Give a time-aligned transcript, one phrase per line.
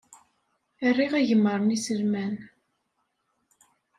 [0.95, 2.35] Riɣ agmar n yiselman.